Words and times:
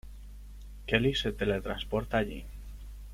Kelly 0.87 1.13
se 1.13 1.31
teletransporta 1.31 2.17
allí. 2.17 2.43